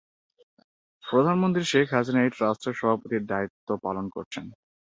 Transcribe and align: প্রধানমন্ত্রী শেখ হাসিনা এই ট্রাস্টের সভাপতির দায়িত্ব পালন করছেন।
প্রধানমন্ত্রী 1.03 1.63
শেখ 1.65 1.87
হাসিনা 1.91 2.19
এই 2.23 2.31
ট্রাস্টের 2.31 2.73
সভাপতির 2.73 3.23
দায়িত্ব 3.25 3.69
পালন 3.85 4.05
করছেন। 4.15 4.45